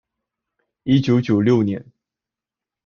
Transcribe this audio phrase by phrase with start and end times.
[0.81, 1.85] 一九九六年